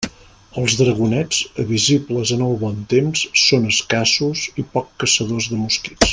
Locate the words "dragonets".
0.77-1.41